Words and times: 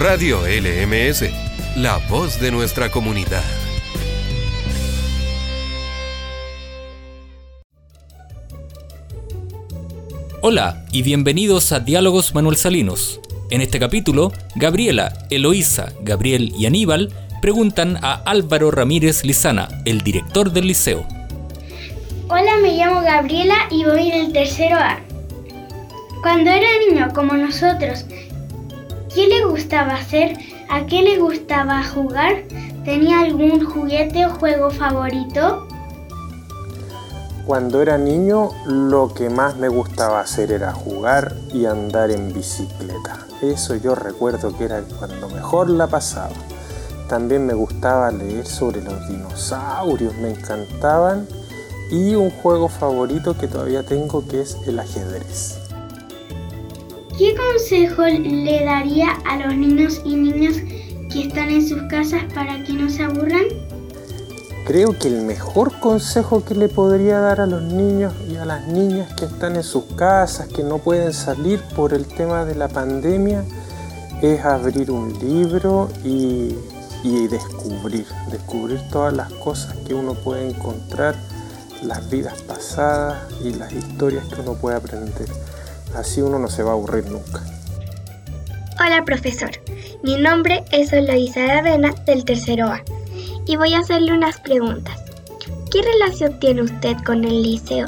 Radio 0.00 0.38
LMS, 0.46 1.24
la 1.76 1.98
voz 2.08 2.40
de 2.40 2.50
nuestra 2.50 2.90
comunidad. 2.90 3.44
Hola 10.40 10.86
y 10.90 11.02
bienvenidos 11.02 11.72
a 11.72 11.80
Diálogos 11.80 12.34
Manuel 12.34 12.56
Salinos. 12.56 13.20
En 13.50 13.60
este 13.60 13.78
capítulo, 13.78 14.32
Gabriela, 14.54 15.12
Eloísa, 15.28 15.92
Gabriel 16.00 16.54
y 16.56 16.64
Aníbal 16.64 17.12
preguntan 17.42 17.98
a 18.00 18.22
Álvaro 18.24 18.70
Ramírez 18.70 19.22
Lizana, 19.22 19.68
el 19.84 20.00
director 20.00 20.50
del 20.50 20.68
liceo. 20.68 21.06
Hola, 22.30 22.56
me 22.62 22.74
llamo 22.74 23.02
Gabriela 23.02 23.68
y 23.70 23.84
voy 23.84 24.08
en 24.08 24.24
el 24.24 24.32
tercero 24.32 24.78
A. 24.78 24.98
Cuando 26.22 26.48
era 26.48 26.68
niño 26.88 27.12
como 27.12 27.34
nosotros, 27.34 28.06
¿qué 29.14 29.26
le 29.26 29.44
gustaba 29.44 29.94
hacer? 29.94 30.36
¿A 30.68 30.86
qué 30.86 31.02
le 31.02 31.18
gustaba 31.18 31.82
jugar? 31.84 32.44
¿Tenía 32.84 33.20
algún 33.20 33.64
juguete 33.64 34.26
o 34.26 34.30
juego 34.30 34.70
favorito? 34.70 35.66
Cuando 37.46 37.82
era 37.82 37.98
niño 37.98 38.50
lo 38.66 39.12
que 39.12 39.28
más 39.28 39.56
me 39.56 39.68
gustaba 39.68 40.20
hacer 40.20 40.52
era 40.52 40.72
jugar 40.72 41.34
y 41.52 41.66
andar 41.66 42.10
en 42.10 42.32
bicicleta. 42.32 43.26
Eso 43.42 43.74
yo 43.74 43.94
recuerdo 43.94 44.56
que 44.56 44.64
era 44.64 44.82
cuando 44.98 45.28
mejor 45.28 45.68
la 45.70 45.88
pasaba. 45.88 46.34
También 47.08 47.46
me 47.46 47.54
gustaba 47.54 48.12
leer 48.12 48.46
sobre 48.46 48.82
los 48.82 49.08
dinosaurios, 49.08 50.14
me 50.18 50.30
encantaban. 50.30 51.26
Y 51.90 52.14
un 52.14 52.30
juego 52.30 52.68
favorito 52.68 53.36
que 53.36 53.48
todavía 53.48 53.82
tengo 53.82 54.24
que 54.28 54.42
es 54.42 54.56
el 54.68 54.78
ajedrez. 54.78 55.69
¿Qué 57.20 57.36
consejo 57.36 58.04
le 58.06 58.64
daría 58.64 59.10
a 59.26 59.36
los 59.36 59.54
niños 59.54 60.00
y 60.06 60.16
niñas 60.16 60.56
que 61.12 61.24
están 61.28 61.50
en 61.50 61.68
sus 61.68 61.82
casas 61.82 62.22
para 62.34 62.64
que 62.64 62.72
no 62.72 62.88
se 62.88 63.02
aburran? 63.02 63.44
Creo 64.66 64.98
que 64.98 65.08
el 65.08 65.20
mejor 65.20 65.78
consejo 65.80 66.42
que 66.42 66.54
le 66.54 66.70
podría 66.70 67.20
dar 67.20 67.42
a 67.42 67.46
los 67.46 67.60
niños 67.60 68.14
y 68.26 68.36
a 68.36 68.46
las 68.46 68.66
niñas 68.68 69.12
que 69.16 69.26
están 69.26 69.56
en 69.56 69.62
sus 69.62 69.84
casas, 69.96 70.48
que 70.48 70.62
no 70.62 70.78
pueden 70.78 71.12
salir 71.12 71.60
por 71.76 71.92
el 71.92 72.06
tema 72.06 72.46
de 72.46 72.54
la 72.54 72.68
pandemia, 72.68 73.44
es 74.22 74.42
abrir 74.42 74.90
un 74.90 75.12
libro 75.18 75.90
y, 76.02 76.54
descubrir, 77.28 78.06
descubrir 78.30 78.80
todas 78.90 79.12
las 79.12 79.30
cosas 79.34 79.76
que 79.86 79.92
uno 79.92 80.14
puede 80.14 80.48
encontrar, 80.48 81.14
las 81.82 82.08
vidas 82.08 82.40
pasadas 82.40 83.30
y 83.44 83.52
las 83.52 83.70
historias 83.72 84.24
que 84.24 84.40
uno 84.40 84.54
puede 84.54 84.76
aprender. 84.76 85.28
Así 85.94 86.20
uno 86.20 86.38
no 86.38 86.48
se 86.48 86.62
va 86.62 86.70
a 86.70 86.74
aburrir 86.74 87.06
nunca. 87.06 87.42
Hola 88.78 89.04
profesor, 89.04 89.50
mi 90.02 90.16
nombre 90.16 90.64
es 90.72 90.92
Eloisa 90.92 91.44
Aravena 91.44 91.92
del 92.06 92.24
tercero 92.24 92.68
A 92.68 92.82
y 93.46 93.56
voy 93.56 93.74
a 93.74 93.80
hacerle 93.80 94.12
unas 94.12 94.38
preguntas. 94.40 94.98
¿Qué 95.70 95.82
relación 95.82 96.38
tiene 96.40 96.62
usted 96.62 96.96
con 97.04 97.24
el 97.24 97.42
liceo? 97.42 97.86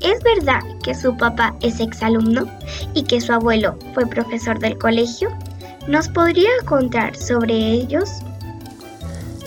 ¿Es 0.00 0.22
verdad 0.22 0.60
que 0.82 0.94
su 0.94 1.16
papá 1.16 1.54
es 1.60 1.80
exalumno 1.80 2.46
y 2.94 3.04
que 3.04 3.20
su 3.20 3.32
abuelo 3.32 3.78
fue 3.94 4.06
profesor 4.06 4.58
del 4.58 4.76
colegio? 4.76 5.30
¿Nos 5.86 6.08
podría 6.08 6.50
contar 6.66 7.16
sobre 7.16 7.54
ellos? 7.54 8.10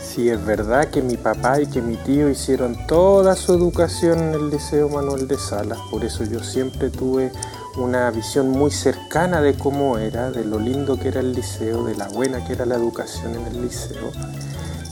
Sí, 0.01 0.29
es 0.29 0.43
verdad 0.43 0.89
que 0.89 1.03
mi 1.03 1.15
papá 1.15 1.61
y 1.61 1.67
que 1.67 1.81
mi 1.81 1.95
tío 1.97 2.29
hicieron 2.29 2.75
toda 2.87 3.35
su 3.35 3.53
educación 3.53 4.19
en 4.19 4.33
el 4.33 4.49
Liceo 4.49 4.89
Manuel 4.89 5.27
de 5.27 5.37
Salas, 5.37 5.77
por 5.91 6.03
eso 6.03 6.23
yo 6.23 6.43
siempre 6.43 6.89
tuve 6.89 7.31
una 7.77 8.09
visión 8.11 8.49
muy 8.49 8.71
cercana 8.71 9.41
de 9.41 9.53
cómo 9.53 9.97
era, 9.97 10.31
de 10.31 10.43
lo 10.43 10.59
lindo 10.59 10.99
que 10.99 11.09
era 11.09 11.19
el 11.19 11.33
liceo, 11.33 11.83
de 11.85 11.95
la 11.95 12.07
buena 12.07 12.43
que 12.45 12.53
era 12.53 12.65
la 12.65 12.75
educación 12.75 13.35
en 13.35 13.45
el 13.45 13.61
liceo. 13.61 14.11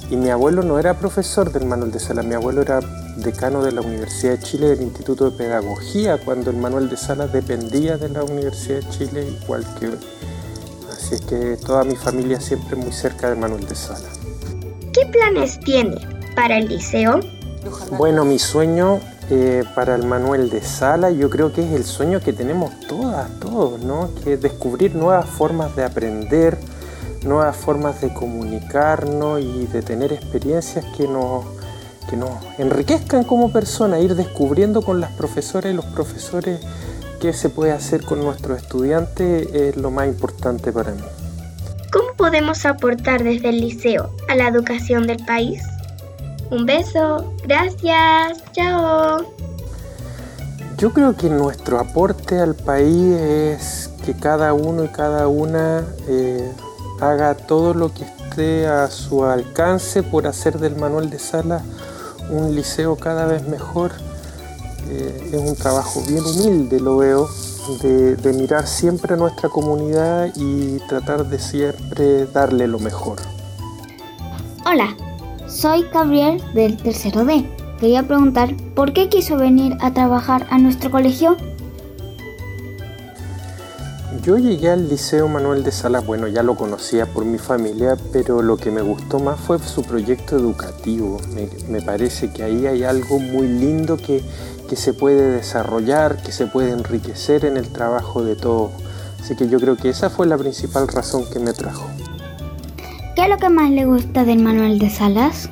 Y 0.09 0.17
mi 0.17 0.29
abuelo 0.29 0.61
no 0.61 0.77
era 0.77 0.99
profesor 0.99 1.51
del 1.51 1.65
Manuel 1.65 1.91
de 1.91 1.99
Salas, 1.99 2.25
mi 2.25 2.35
abuelo 2.35 2.61
era 2.61 2.79
decano 3.17 3.63
de 3.63 3.71
la 3.71 3.81
Universidad 3.81 4.33
de 4.33 4.39
Chile 4.39 4.67
del 4.69 4.83
Instituto 4.83 5.29
de 5.29 5.37
Pedagogía, 5.37 6.19
cuando 6.23 6.51
el 6.51 6.57
Manuel 6.57 6.89
de 6.89 6.97
Salas 6.97 7.33
dependía 7.33 7.97
de 7.97 8.09
la 8.09 8.23
Universidad 8.23 8.81
de 8.81 8.89
Chile, 8.89 9.27
igual 9.41 9.65
que 9.79 9.87
hoy. 9.87 9.99
Así 10.91 11.15
es 11.15 11.21
que 11.21 11.57
toda 11.57 11.83
mi 11.83 11.95
familia 11.95 12.39
siempre 12.39 12.75
muy 12.75 12.91
cerca 12.91 13.29
del 13.29 13.39
Manuel 13.39 13.67
de 13.67 13.75
Salas. 13.75 14.19
¿Qué 14.93 15.05
planes 15.07 15.59
tiene 15.59 15.97
para 16.35 16.59
el 16.59 16.67
liceo? 16.67 17.19
Bueno, 17.97 18.25
mi 18.25 18.37
sueño 18.37 18.99
eh, 19.29 19.63
para 19.73 19.95
el 19.95 20.05
Manuel 20.05 20.49
de 20.49 20.61
Sala, 20.61 21.09
yo 21.09 21.29
creo 21.29 21.51
que 21.51 21.65
es 21.65 21.71
el 21.73 21.83
sueño 21.83 22.19
que 22.19 22.31
tenemos 22.31 22.79
todas, 22.87 23.27
todos, 23.39 23.81
¿no? 23.81 24.11
Que 24.23 24.37
descubrir 24.37 24.95
nuevas 24.95 25.27
formas 25.27 25.75
de 25.75 25.83
aprender, 25.83 26.57
nuevas 27.23 27.55
formas 27.55 28.01
de 28.01 28.13
comunicarnos 28.13 29.41
y 29.41 29.65
de 29.65 29.81
tener 29.81 30.13
experiencias 30.13 30.85
que 30.95 31.07
nos, 31.07 31.43
que 32.07 32.15
nos 32.17 32.29
enriquezcan 32.59 33.23
como 33.23 33.51
personas, 33.51 34.01
ir 34.01 34.15
descubriendo 34.15 34.83
con 34.83 35.01
las 35.01 35.11
profesoras 35.13 35.73
y 35.73 35.75
los 35.75 35.85
profesores 35.85 36.59
qué 37.19 37.33
se 37.33 37.49
puede 37.49 37.71
hacer 37.71 38.03
con 38.05 38.21
nuestros 38.21 38.61
estudiantes 38.61 39.47
es 39.53 39.75
lo 39.75 39.89
más 39.89 40.07
importante 40.07 40.71
para 40.71 40.91
mí. 40.91 41.01
¿Cómo 41.91 42.13
podemos 42.15 42.65
aportar 42.65 43.23
desde 43.23 43.49
el 43.49 43.61
liceo 43.61 44.11
a 44.27 44.35
la 44.35 44.47
educación 44.47 45.07
del 45.07 45.25
país? 45.25 45.63
Un 46.51 46.65
beso, 46.65 47.33
gracias, 47.43 48.43
chao. 48.51 49.25
Yo 50.77 50.91
creo 50.93 51.15
que 51.15 51.29
nuestro 51.29 51.79
aporte 51.79 52.39
al 52.39 52.53
país 52.53 53.15
es 53.15 53.89
que 54.05 54.13
cada 54.13 54.53
uno 54.53 54.83
y 54.83 54.89
cada 54.89 55.27
una 55.27 55.83
eh, 56.07 56.51
haga 56.99 57.35
todo 57.35 57.73
lo 57.73 57.93
que 57.93 58.03
esté 58.03 58.67
a 58.67 58.91
su 58.91 59.23
alcance 59.23 60.03
por 60.03 60.27
hacer 60.27 60.59
del 60.59 60.75
Manuel 60.75 61.09
de 61.09 61.17
Sala 61.17 61.61
un 62.29 62.53
liceo 62.53 62.95
cada 62.97 63.25
vez 63.25 63.47
mejor. 63.47 63.91
Eh, 64.87 65.31
es 65.33 65.39
un 65.39 65.55
trabajo 65.55 66.03
bien 66.07 66.23
humilde, 66.23 66.79
lo 66.79 66.97
veo, 66.97 67.27
de, 67.81 68.17
de 68.17 68.33
mirar 68.33 68.67
siempre 68.67 69.15
a 69.15 69.17
nuestra 69.17 69.49
comunidad 69.49 70.29
y 70.35 70.77
tratar 70.87 71.25
de 71.25 71.39
siempre 71.39 72.27
darle 72.27 72.67
lo 72.67 72.77
mejor. 72.77 73.17
Hola, 74.65 74.95
soy 75.55 75.87
Gabriel 75.93 76.41
del 76.53 76.75
tercero 76.75 77.23
D. 77.23 77.45
Quería 77.79 78.03
preguntar, 78.03 78.55
¿por 78.75 78.91
qué 78.91 79.07
quiso 79.07 79.37
venir 79.37 79.77
a 79.79 79.93
trabajar 79.93 80.45
a 80.49 80.57
nuestro 80.57 80.91
colegio? 80.91 81.37
Yo 84.21 84.37
llegué 84.37 84.71
al 84.71 84.89
Liceo 84.89 85.27
Manuel 85.29 85.63
de 85.63 85.71
Salas, 85.71 86.05
bueno, 86.05 86.27
ya 86.27 86.43
lo 86.43 86.55
conocía 86.55 87.05
por 87.05 87.23
mi 87.25 87.37
familia, 87.37 87.95
pero 88.11 88.41
lo 88.41 88.57
que 88.57 88.69
me 88.71 88.81
gustó 88.81 89.19
más 89.19 89.39
fue 89.39 89.59
su 89.59 89.83
proyecto 89.83 90.35
educativo. 90.35 91.21
Me, 91.69 91.81
parece 91.81 92.33
que 92.33 92.43
ahí 92.43 92.65
hay 92.65 92.83
algo 92.83 93.19
muy 93.19 93.47
lindo 93.47 93.97
que, 93.97 94.23
que 94.67 94.75
se 94.75 94.93
puede 94.93 95.31
desarrollar, 95.31 96.21
que 96.21 96.31
se 96.33 96.47
puede 96.47 96.71
enriquecer 96.71 97.45
en 97.45 97.55
el 97.55 97.71
trabajo 97.71 98.23
de 98.23 98.35
todos. 98.35 98.71
Así 99.21 99.35
que 99.35 99.47
yo 99.47 99.59
creo 99.59 99.77
que 99.77 99.89
esa 99.89 100.09
fue 100.09 100.27
la 100.27 100.37
principal 100.37 100.87
razón 100.87 101.23
que 101.31 101.39
me 101.39 101.53
trajo. 101.53 101.85
¿Qué 103.15 103.23
es 103.23 103.29
lo 103.29 103.37
que 103.37 103.47
más 103.47 103.71
le 103.71 103.85
gusta 103.85 104.25
del 104.25 104.39
Manuel 104.39 104.77
de 104.77 104.89
Salas? 104.89 105.49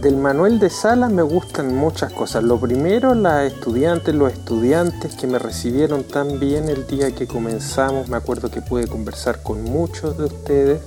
Del 0.00 0.16
Manuel 0.16 0.60
de 0.60 0.70
Salas 0.70 1.10
me 1.10 1.22
gustan 1.22 1.74
muchas 1.74 2.12
cosas. 2.12 2.44
Lo 2.44 2.60
primero, 2.60 3.16
las 3.16 3.52
estudiantes, 3.52 4.14
los 4.14 4.32
estudiantes 4.32 5.16
que 5.16 5.26
me 5.26 5.40
recibieron 5.40 6.04
tan 6.04 6.38
bien 6.38 6.68
el 6.68 6.86
día 6.86 7.10
que 7.10 7.26
comenzamos. 7.26 8.08
Me 8.08 8.16
acuerdo 8.16 8.52
que 8.52 8.62
pude 8.62 8.86
conversar 8.86 9.42
con 9.42 9.64
muchos 9.64 10.16
de 10.16 10.26
ustedes. 10.26 10.80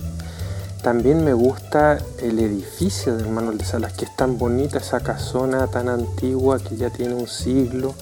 También 0.83 1.25
me 1.25 1.33
gusta 1.33 1.97
el 2.21 2.39
edificio 2.39 3.17
del 3.17 3.27
Manuel 3.27 3.57
de 3.57 3.65
Salas, 3.65 3.91
que 3.91 4.05
es 4.05 4.15
tan 4.15 4.37
bonita 4.37 4.77
esa 4.77 5.01
casona 5.01 5.67
tan 5.67 5.89
antigua 5.89 6.59
que 6.59 6.77
ya 6.77 6.91
tiene 6.91 7.15
un 7.15 7.27
siglo, 7.27 7.93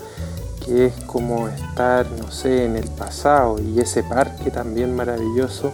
que 0.63 0.85
es 0.85 0.93
como 1.07 1.47
estar, 1.47 2.05
no 2.11 2.31
sé, 2.31 2.65
en 2.65 2.75
el 2.75 2.87
pasado. 2.89 3.59
Y 3.59 3.79
ese 3.79 4.03
parque 4.03 4.51
también 4.51 4.95
maravilloso 4.95 5.73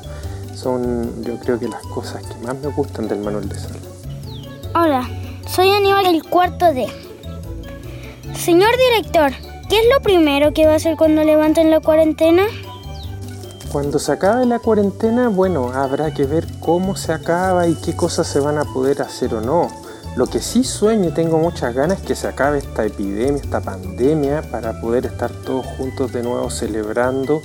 son 0.56 1.24
yo 1.24 1.38
creo 1.40 1.60
que 1.60 1.68
las 1.68 1.82
cosas 1.88 2.24
que 2.24 2.36
más 2.46 2.56
me 2.58 2.68
gustan 2.70 3.08
del 3.08 3.20
Manuel 3.20 3.50
de 3.50 3.56
Salas. 3.56 3.82
Hola, 4.76 5.08
soy 5.48 5.70
Aníbal 5.70 6.06
del 6.06 6.24
cuarto 6.24 6.74
D. 6.74 6.88
Señor 8.36 8.72
director, 8.78 9.32
¿qué 9.70 9.80
es 9.80 9.86
lo 9.94 10.02
primero 10.02 10.54
que 10.54 10.66
va 10.66 10.74
a 10.74 10.76
hacer 10.76 10.98
cuando 10.98 11.24
levanten 11.24 11.70
la 11.70 11.80
cuarentena? 11.80 12.44
Cuando 13.72 14.00
se 14.00 14.12
acabe 14.12 14.46
la 14.46 14.60
cuarentena, 14.60 15.30
bueno, 15.30 15.72
habrá 15.74 16.14
que 16.14 16.26
ver 16.26 16.46
cómo 16.60 16.96
se 16.96 17.12
acaba 17.12 17.68
y 17.68 17.76
qué 17.76 17.96
cosas 17.96 18.28
se 18.28 18.40
van 18.40 18.58
a 18.58 18.66
poder 18.66 19.02
hacer 19.02 19.34
o 19.34 19.42
no. 19.42 19.70
Lo 20.16 20.28
que 20.28 20.40
sí 20.40 20.64
sueño 20.64 21.10
y 21.10 21.12
tengo 21.12 21.40
muchas 21.40 21.74
ganas 21.74 22.00
es 22.00 22.06
que 22.06 22.16
se 22.16 22.28
acabe 22.28 22.60
esta 22.60 22.86
epidemia, 22.86 23.42
esta 23.42 23.62
pandemia, 23.62 24.44
para 24.52 24.80
poder 24.80 25.08
estar 25.08 25.32
todos 25.32 25.66
juntos 25.78 26.14
de 26.14 26.22
nuevo 26.22 26.52
celebrando 26.52 27.42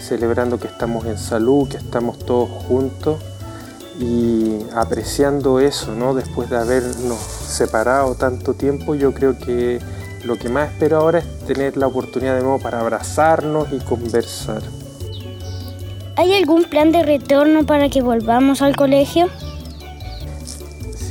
celebrando 0.00 0.58
que 0.58 0.66
estamos 0.66 1.06
en 1.06 1.18
salud, 1.18 1.68
que 1.68 1.76
estamos 1.76 2.18
todos 2.18 2.48
juntos 2.48 3.20
y 4.00 4.58
apreciando 4.74 5.60
eso, 5.60 5.94
¿no? 5.94 6.14
Después 6.14 6.48
de 6.50 6.56
habernos 6.56 7.18
separado 7.18 8.14
tanto 8.14 8.54
tiempo, 8.54 8.94
yo 8.94 9.12
creo 9.12 9.38
que 9.38 9.78
lo 10.24 10.36
que 10.36 10.48
más 10.48 10.70
espero 10.70 10.98
ahora 10.98 11.20
es 11.20 11.46
tener 11.46 11.76
la 11.76 11.86
oportunidad 11.86 12.36
de 12.36 12.42
nuevo 12.42 12.58
para 12.58 12.80
abrazarnos 12.80 13.68
y 13.72 13.78
conversar. 13.78 14.62
¿Hay 16.16 16.34
algún 16.34 16.64
plan 16.64 16.92
de 16.92 17.02
retorno 17.02 17.64
para 17.64 17.88
que 17.88 18.02
volvamos 18.02 18.62
al 18.62 18.76
colegio? 18.76 19.28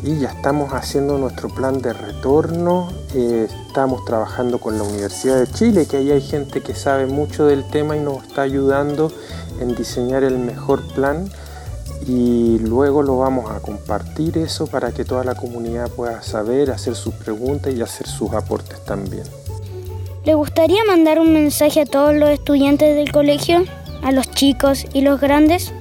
Sí, 0.01 0.17
ya 0.17 0.29
estamos 0.29 0.71
haciendo 0.71 1.17
nuestro 1.17 1.49
plan 1.49 1.81
de 1.81 1.91
retorno. 1.91 2.87
Eh, 3.13 3.49
estamos 3.67 4.05
trabajando 4.05 4.57
con 4.57 4.77
la 4.77 4.83
Universidad 4.83 5.37
de 5.37 5.47
Chile, 5.51 5.87
que 5.87 5.97
ahí 5.97 6.11
hay 6.11 6.21
gente 6.21 6.61
que 6.61 6.73
sabe 6.73 7.05
mucho 7.05 7.45
del 7.45 7.69
tema 7.69 7.97
y 7.97 7.99
nos 7.99 8.23
está 8.23 8.43
ayudando 8.43 9.11
en 9.59 9.75
diseñar 9.75 10.23
el 10.23 10.39
mejor 10.39 10.87
plan. 10.93 11.29
Y 12.07 12.59
luego 12.59 13.03
lo 13.03 13.17
vamos 13.17 13.51
a 13.51 13.59
compartir 13.59 14.37
eso 14.37 14.67
para 14.67 14.93
que 14.93 15.03
toda 15.03 15.25
la 15.25 15.35
comunidad 15.35 15.89
pueda 15.89 16.21
saber, 16.21 16.71
hacer 16.71 16.95
sus 16.95 17.13
preguntas 17.15 17.73
y 17.73 17.81
hacer 17.81 18.07
sus 18.07 18.31
aportes 18.31 18.79
también. 18.85 19.23
¿Le 20.23 20.33
gustaría 20.33 20.85
mandar 20.85 21.19
un 21.19 21.33
mensaje 21.33 21.81
a 21.81 21.85
todos 21.85 22.15
los 22.15 22.29
estudiantes 22.29 22.95
del 22.95 23.11
colegio? 23.11 23.65
¿A 24.01 24.13
los 24.13 24.31
chicos 24.31 24.85
y 24.93 25.01
los 25.01 25.19
grandes? 25.19 25.73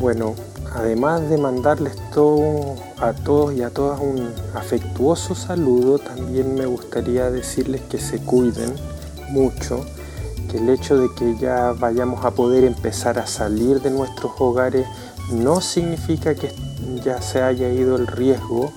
Bueno, 0.00 0.34
además 0.74 1.28
de 1.28 1.38
mandarles 1.38 1.96
todo, 2.12 2.76
a 2.98 3.12
todos 3.12 3.54
y 3.54 3.62
a 3.62 3.70
todas 3.70 4.00
un 4.00 4.32
afectuoso 4.54 5.34
saludo, 5.34 5.98
también 5.98 6.54
me 6.54 6.66
gustaría 6.66 7.30
decirles 7.30 7.80
que 7.82 7.98
se 7.98 8.18
cuiden 8.18 8.74
mucho, 9.30 9.84
que 10.50 10.58
el 10.58 10.68
hecho 10.68 10.98
de 10.98 11.08
que 11.14 11.36
ya 11.38 11.72
vayamos 11.72 12.24
a 12.24 12.32
poder 12.32 12.64
empezar 12.64 13.18
a 13.18 13.26
salir 13.26 13.80
de 13.80 13.90
nuestros 13.90 14.32
hogares 14.38 14.86
no 15.32 15.60
significa 15.60 16.34
que 16.34 16.52
ya 17.04 17.22
se 17.22 17.42
haya 17.42 17.68
ido 17.68 17.96
el 17.96 18.06
riesgo 18.06 18.72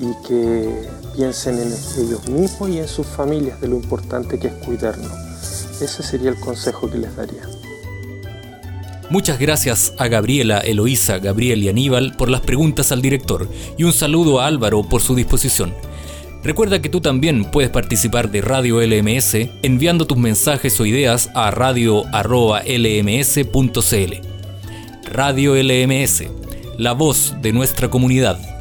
y 0.00 0.12
que 0.26 0.88
piensen 1.14 1.58
en 1.58 1.72
ellos 1.98 2.28
mismos 2.28 2.68
y 2.68 2.78
en 2.78 2.88
sus 2.88 3.06
familias 3.06 3.60
de 3.60 3.68
lo 3.68 3.76
importante 3.76 4.38
que 4.38 4.48
es 4.48 4.54
cuidarnos. 4.54 5.12
Ese 5.80 6.02
sería 6.02 6.30
el 6.30 6.40
consejo 6.40 6.90
que 6.90 6.98
les 6.98 7.16
daría. 7.16 7.55
Muchas 9.08 9.38
gracias 9.38 9.94
a 9.98 10.08
Gabriela, 10.08 10.58
Eloísa, 10.58 11.18
Gabriel 11.18 11.62
y 11.62 11.68
Aníbal 11.68 12.14
por 12.16 12.28
las 12.28 12.40
preguntas 12.40 12.90
al 12.90 13.02
director 13.02 13.48
y 13.78 13.84
un 13.84 13.92
saludo 13.92 14.40
a 14.40 14.46
Álvaro 14.46 14.82
por 14.82 15.00
su 15.00 15.14
disposición. 15.14 15.72
Recuerda 16.42 16.80
que 16.80 16.88
tú 16.88 17.00
también 17.00 17.44
puedes 17.44 17.70
participar 17.70 18.30
de 18.30 18.40
Radio 18.40 18.80
LMS 18.80 19.34
enviando 19.62 20.06
tus 20.06 20.18
mensajes 20.18 20.80
o 20.80 20.86
ideas 20.86 21.30
a 21.34 21.50
radio.lms.cl. 21.50 22.12
Radio 25.10 25.54
LMS, 25.54 26.24
la 26.76 26.92
voz 26.92 27.34
de 27.42 27.52
nuestra 27.52 27.88
comunidad. 27.88 28.55